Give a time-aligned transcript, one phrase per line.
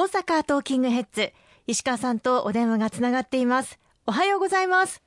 [0.00, 1.30] 大阪トーキングヘッズ
[1.66, 3.78] 石川さんとお電話がつながっています。
[4.06, 5.02] おはようございます。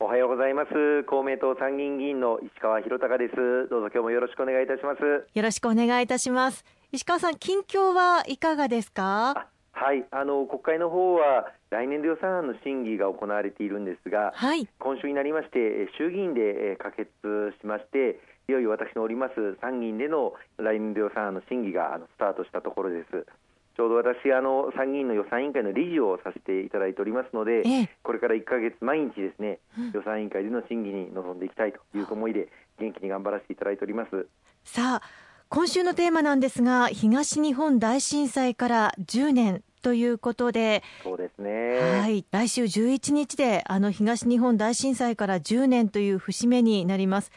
[0.00, 1.04] おはようございます。
[1.04, 3.36] 公明党参議院議員の石川博隆です。
[3.70, 5.28] どうぞ今日もよろしくお願いいたします。
[5.32, 6.64] よろしくお願いいたします。
[6.90, 9.46] 石川さん近況はいかがですか？
[9.70, 10.04] はい。
[10.10, 17.08] あの国会の方は来年度予算案の審議が行われているんですが、はい、今週になりまして衆議院で可決
[17.60, 23.26] しましていよいよ私のおります参議院での来年度予算案の審議がスタートしたところです
[23.76, 34.26] ちょうど私あの参議院の予算委員会の理事をさせていただいておりますので、ええ、これから1か月毎日ですね、うん、予算委員会での審議に臨んでいきたいという思いで元気に頑張らせていただいております。
[34.64, 35.02] さあ
[35.48, 42.00] 今週のテーマなんですが東日本大震災から10年ということでそうですね。
[42.00, 47.32] はい来週11日であの東日本大震災から10年という節目になります。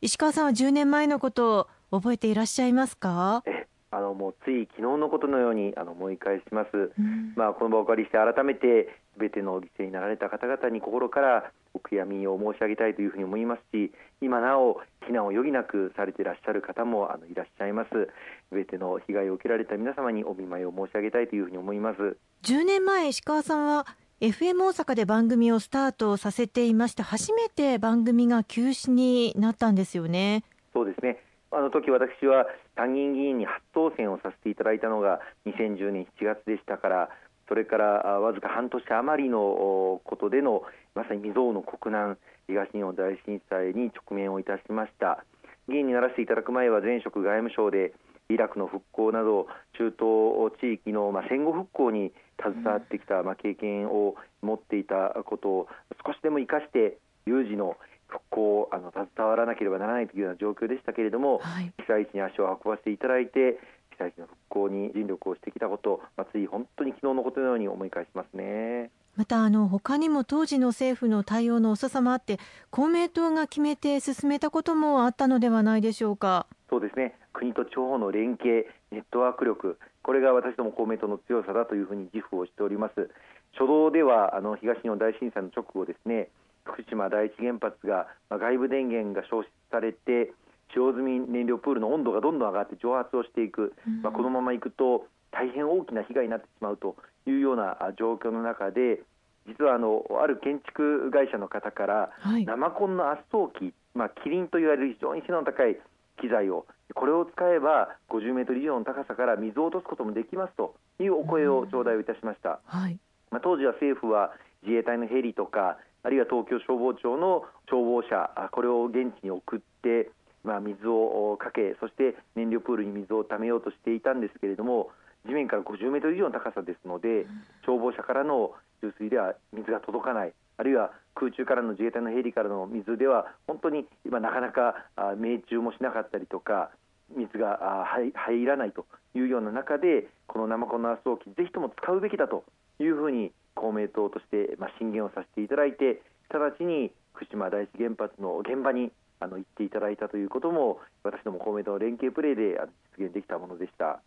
[0.00, 3.42] 石川さんは10年前のことを覚えていらっしゃいますか？
[3.90, 17.88] あのもうつい昨日のことのようにあの思い返します、うん、まあ、この場をお借りして改めてすべての犠牲になられた方々に心からお悔やみを申し上げたいというふうに思いますし今なお避難を余儀なくされていらっしゃる方もあのいらっしゃいます。
[17.90, 22.16] すべての被害を受けられた皆様にお見舞いを申し上げたいというふうに思います。
[22.42, 23.86] 10年前石川さんは
[24.20, 30.42] FM 大阪で番組をスタートさせていまして初めて番組が休止になったんですよね。
[30.72, 32.46] そうですねあの時私は
[32.76, 37.08] 参議院議員に初当選をさせていただいたのが2010年7月でしたから
[37.48, 37.84] それから
[38.20, 40.62] わずか半年余りのことでの
[40.94, 45.24] まさに未曾有の国難東日本大震災に直面をいたしました。
[45.68, 47.92] 議員にならせていただく前は前職外務省で
[48.30, 49.46] イラクの復興など
[49.76, 55.68] 中東地域の、戦後復興に携わってきた、経験を持っていたことを
[56.04, 57.76] 少しでも生かして有事の
[58.08, 63.60] 復興あの携わらなければならないというような状況でしたけれども、はい、被災地に足を運ばせていただいて
[63.92, 68.90] 被災地の復興に尽力をしてきたこと、まあ、つい本当に昨日のことのように思い返しますね。
[69.16, 72.38] またあの他にも当時の政府の対応の遅さもあって
[72.70, 76.46] 公明党が決めて進めたこともあったのではないでしょうか。
[76.70, 77.16] そうですね。
[77.32, 83.10] 国と地方の連携ネットワーク力これが私ども公明党の強さだというふうに自負をしております。
[83.52, 86.28] 初動ではあの東日本大震災の直後ですね
[86.72, 90.32] 福島第一原発が、まあ、外部電源が消失されて
[90.70, 96.96] 使用済み燃料プールの温度がどんどん上がって蒸発をしていく、うん、まあ、このままいくと大変大きな被害になってしまうと
[97.26, 99.00] いうような状況の中で
[99.46, 105.76] 実はあのある建築会社の方から、はい、生コンの圧送機、まあ、キリンといわれる非常に性能高い
[106.20, 112.98] 機材をこれを使えば50メートル以上の高さから水を落とすこともできますというお声を頂戴をいたしました、はい、
[113.30, 120.10] まあ、当時は政府は自衛隊のヘリとかあるいは東京消防庁の消防車これを現地に送って
[120.44, 124.88] まあ、水をかけそして燃料プールに水をためようとしていたんですけれども
[125.26, 127.26] 地面から50メートル以上の高さですので、
[127.66, 130.32] 消防車からの注水では水が届かない。
[130.56, 134.74] あるいは空中からの自衛隊のヘリからの水では本当に今なかなか
[135.18, 136.70] 命中もしなかったりとか
[137.14, 142.44] 水が入らないというような中でこの生コンナー送機ぜひとも使うべきだと
[142.80, 146.00] いうふうに公明党として、まあ、進言をさせていただいて
[146.30, 152.60] 直ちに福島第一原発の現場にあの言っていただいたということも私ども公明党の連携プレーで
[152.96, 154.00] 実現できたものでした。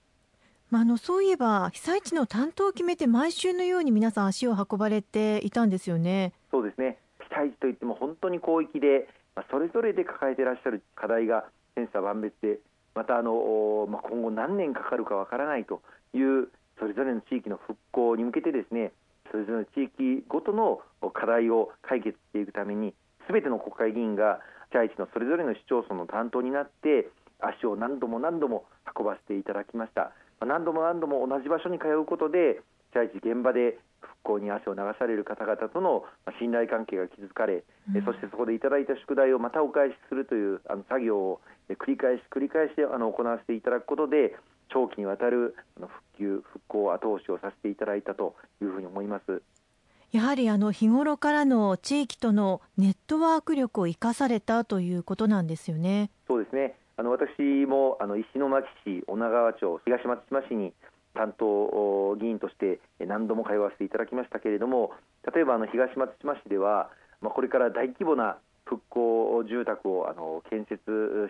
[0.69, 6.31] まあ、あのそういえば被災地の担当を決めて毎週のように皆さん足を運ばれていたんですよね。
[6.49, 6.97] そうですね
[7.29, 11.43] 被災地といっても本当に広域で、まあ、それぞれで抱えていらっしゃる課題が
[11.75, 12.59] 千差万別で
[12.95, 15.81] またあの、まあ、今後何年かかるかわからないと
[16.13, 16.47] いう
[16.79, 18.91] それぞれの地域の復興に向けてですね
[19.31, 20.81] それぞれの地域ごとの
[21.13, 22.93] 課題を解決していくために
[23.25, 24.39] すべての国会議員が
[24.71, 27.07] 被災地のそれぞれの市町村の担当になって
[27.39, 28.65] 足を何度も何度も
[28.97, 30.11] 運ばせていただきました。
[30.45, 32.61] 何度も何度も同じ場所に通うことで
[32.93, 36.03] 被災地現場で復興に足を流される方々との
[36.39, 37.63] 信頼関係が築かれ、
[37.93, 44.35] うん、そしてそこでいただいた宿題をまたお返しするというあの作業を繰り返し繰り返しあの行わせていただくことで
[44.73, 49.41] 長期にわたる復旧復興後押しをさせていただいたというふうに思います。
[50.11, 56.11] やはりあの日頃からの地域とのネットワーク力を生かされたということなんですよね。
[56.27, 56.75] そうですね。
[56.97, 60.73] あの私もあの石巻市、女川町、東松島市に
[61.13, 64.91] 担当議員として何度も通わせていただきましたけれども、
[65.33, 66.89] 例えばあの東松島市では、
[67.21, 70.81] まあ、これから大規模な復興住宅をあの建設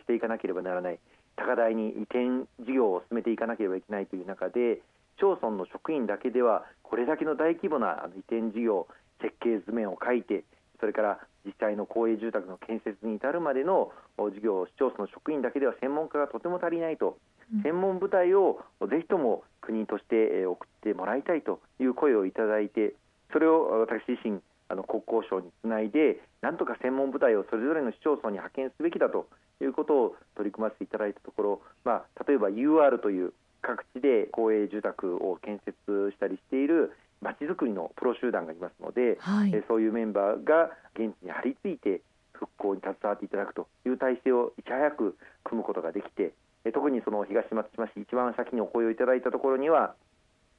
[0.02, 1.00] していかなければならない、
[1.36, 4.82] 高台に移転事業を進めていかなければいけないという中で、
[5.18, 8.88] 町村の職員だけではこれだけの大規模な移転事業
[9.22, 10.44] 設計図面を書いて
[10.80, 17.18] それから実際の公営住宅の建設に至るまでの事業市町村の職員だけでは専門家がとても足りないと。
[17.64, 22.94] 専門部隊をぜひとも国として送ってもらいたいという声をいただいて
[23.34, 24.40] それを私自身
[24.70, 29.28] あの国交省につないでなんとか専門部隊をそれぞれの市町村に派遣すべきだと
[29.60, 35.78] いうことを取り組ませていただいたところ、まあ、例えば UR という各地で公営住宅を建設
[36.10, 42.02] したりしているまちづくりのプロ集団がいますので、はい、そういうメンバーが現地に張り付いて
[42.34, 46.34] 復興に携わっていただくという体制をいち早く組むことができて
[46.74, 49.94] 特にその東松島市一番先にお声をいただいたところには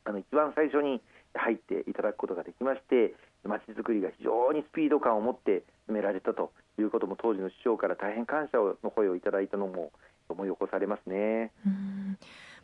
[0.05, 1.01] あの一番最初に
[1.35, 9.93] 入っていただくことができましてまちづくりが非常にスピード感を持って進められたということも当時の市長から大変感謝の声をいただいたのも
[10.29, 11.53] 思い起こされますね。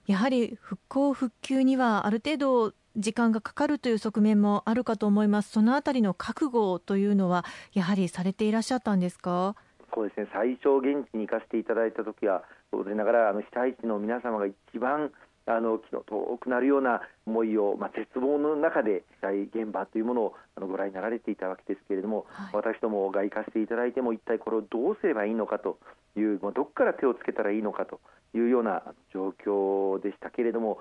[0.06, 5.50] やはり復興復旧にはある程度時間がかかるという側面もあるかと思います。
[5.50, 7.44] そのあたりの覚悟というのは
[7.74, 9.54] やはりされていらっしゃったんですか？
[9.94, 10.28] そうですね。
[10.32, 15.12] 最初現地に行かせていただいた時は当然ながらあの被災地の皆様が一番
[15.48, 25.78] あの気の遠くなるような思いを、まあ、絶望の中で被災現場というものをあのご覧になられていたわけですけれども、はい、私どもが行かせていただいても一体これをどうすればいいのかと
[26.16, 28.00] いう、まあ、どこから手をつけたらいいのかと
[28.34, 28.82] いうような
[29.14, 30.78] 状況でしたけれども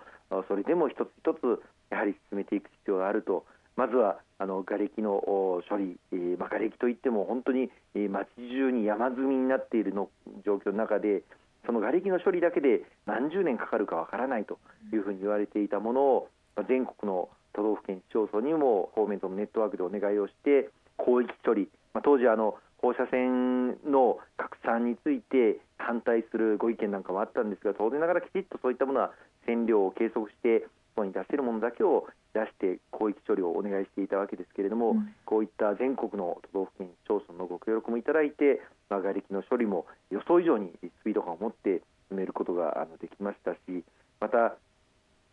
[0.50, 3.46] それでも一つ一つやはり進めていく必要があると。
[3.78, 10.10] まずはあの瓦礫の処理、えーまあ、瓦礫といっても本当に、えー、街中に山積みになっているの
[10.44, 11.22] 状況の中で
[11.68, 14.58] その瓦礫の処理だけで何十年かかるかわからないと
[14.94, 16.30] いうふうに言われていたものを
[16.70, 29.12] 全国の都道府県市町村にも方面とのネットワークでお願いをして広域処理、まあ、当時あの放射線の拡散について反対するご意見なんかもあったんですが当然ながらきちっとそういったものは
[29.46, 30.66] 線量を計測して
[30.96, 32.08] 外に出せるものだけを
[32.38, 43.58] 出して広域処理をお願いしていたわけですけれども、うん、こういった全国の都道府県市町村のご協力もいただいて、まあ、瓦礫の処理も予想以上にスピード感を持って進めることがあのできましたし
[44.20, 44.56] また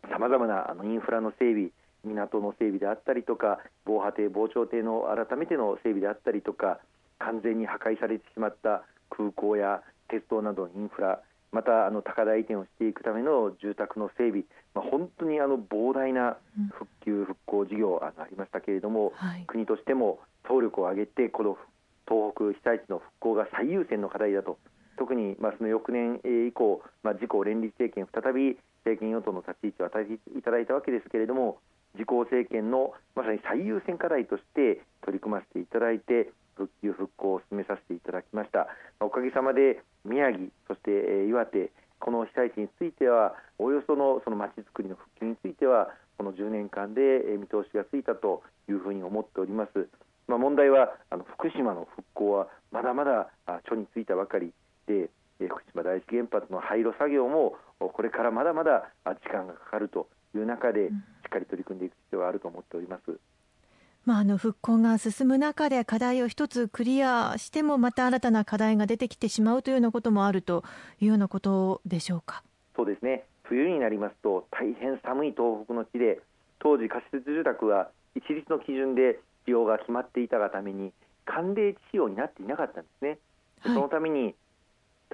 [0.09, 1.69] さまざまなあのインフラの整備
[2.03, 6.79] 港の整備であったりとか防波堤、防潮堤の改めての整備であったりとか
[7.19, 11.21] 完全に破壊されてしまった空港や鉄道などのインフラ
[11.55, 14.43] またあの高台移転をしていくための住宅の整備、
[14.73, 16.35] まあ、本当にあの膨大な
[16.73, 20.19] 復旧・復興事業ありましたけれども、はい、国としても
[20.49, 21.57] 総力を挙げてこの
[22.05, 24.57] 東北被災地の復興が最優先の課題だと。
[24.97, 31.59] 特にまあその翌年以降、まあ、自公連立政権再び政権与党の立ち位置を与えていただいたわけですけれども
[31.95, 38.67] 自公政権のまさに最優先課題として取り組ませていただいて復旧復興を進めさせていただきました
[38.99, 47.01] おかげさまで宮城そして岩手この被災地についてはおおよそのそのまちづくりの復旧についてはこの10年間で
[47.39, 49.87] 見通しがついたというふうに思っております。
[50.27, 54.53] まあ、問題はあの福島の復興はまだまだ著についたばかり
[54.87, 60.91] で福島第一原発の廃炉作業もこれからまだまだ時間がかかるという中でし
[61.27, 63.19] っかり取り組んでいく必要があると思っております。
[64.05, 70.63] まあ、あの復興が進む中で課題を一つクリアしてもまた新たな課題が出てきてしまうというようなこともあると
[71.01, 72.43] いうようなことでしょうか？
[72.75, 76.19] そうですね冬になりますと大変寒い東北の地で
[76.59, 80.91] 当時仮設住宅は一律の基準で使用が決まっていたがために
[81.25, 83.17] 寒冷地仕様になっていなかったんですね。
[83.63, 84.35] そのために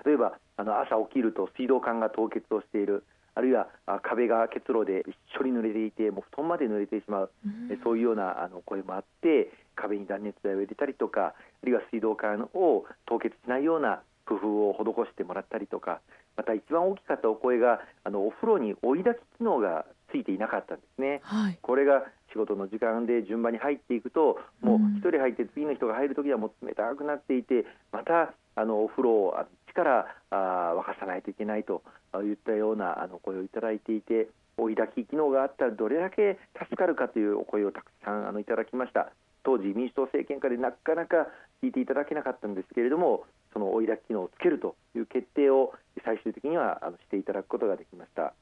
[0.06, 3.06] 例えばあの朝起きると水道管が凍結をしている
[3.36, 3.68] あるいは
[4.04, 11.34] 壁が結露で一緒に濡れていてもう布団まで濡れてしまう、うん、そういうようなあの声もあって壁に断熱材を入れたりとかあ
[11.64, 16.02] るいは水道管を凍結しないような工夫を施してもらったりとか
[16.38, 31.84] また一番大きかったお声があのお風呂に追い焚き機能がついていなかったんですね、はい、これが仕事の時間で順番に入っていくともう1人入って次の人が入るときはもう冷たくなっていてまたあのお風呂を一からあ沸かさないといけないと
[32.24, 39.12] いったようなあの声をいただいていて追い焚き機能があったらどれだけ助かるかというお声をたくさんあのいただきました
[39.44, 41.28] 当時民主党政権下でなかなか
[41.64, 43.24] 聞いていただけなかったんですけれども
[43.54, 45.74] その追い焚き機能をつけるという決定を
[46.06, 48.34] 最終的にはあのしていただくことができました。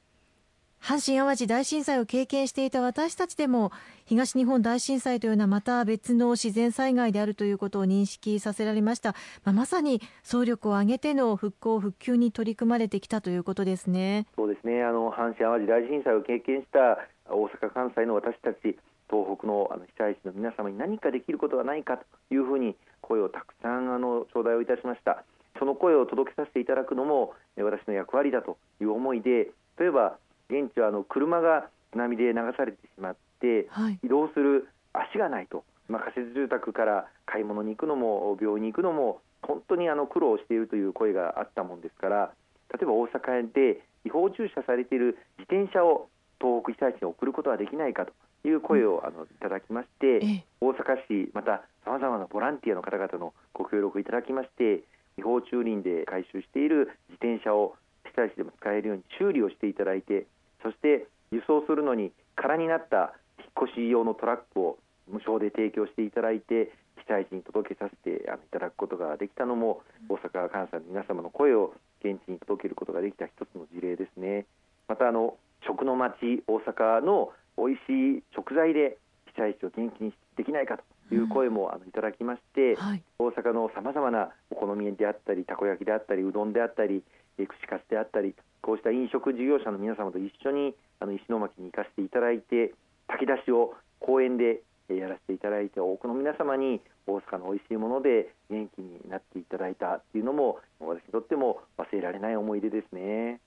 [0.82, 3.70] 阪神・淡路大震災を経験していた私たちでも
[4.06, 14.26] 東日本大震災というのはまた別の自然災害であるということを認識させられました、まあ、まさに総力を挙げての復興復旧に取り組まれてきたということですね。
[14.36, 14.82] そうですね。
[14.82, 18.78] あの阪神・淡路大震災を経験した大阪・関西の私たち
[19.10, 25.24] 東北のあの被災地の皆様に何かできることはないかというふうに声をたくさんあの頂戴をいたしました。
[25.58, 30.16] その声を届けさせていただくのも私の役割だという思いで例えば
[30.50, 42.32] 現地はあの車が津波で流されてしまって、はい、移動する足がないと、まあ、仮設住宅から買い物に行くのも病院に行くのも本当にあの苦労しているという声があったもんですから
[42.72, 46.08] 例えば大阪で違法駐車されている自転車を
[46.40, 48.12] 東北被災地に送ることはできないかと
[48.48, 54.82] いう声をあのいただきまして、大阪市またさまざまなボランティアの方々のご協力いただきまして
[55.18, 60.26] 違法駐輪で回収している自転車を被災地でも使えるように修理をしていただいて
[60.62, 71.74] そして輸送するのに空になった引っ越し用のトラックを無償で提供していただいて被災地に届けさせてあのいただくことができたのも大阪・関西の皆様の声を
[72.04, 74.46] 現地に届けることができた一つの事例ですね。
[74.88, 75.36] またあの
[75.66, 78.96] 食の町大阪の美味しい食材で
[79.34, 87.02] 被災地を元気にできないかという声もあのいただきまして、はい、大阪のさまざまなお好みであったりたこ焼きであったりうどんであったり
[87.46, 92.74] 串カツであったりこうした飲食事業者の皆様と一緒にあの石巻に行かせていただいて
[93.08, 103.40] 炊き出しを公園でやらせていただいて多くの皆様に大阪のおいしいもので元気になっていただいたというのも私にとっても忘れられない思い出ですね。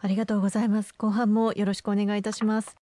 [0.00, 0.92] ありがとうございます。
[0.96, 2.81] 後半もよろしくお願いいたします。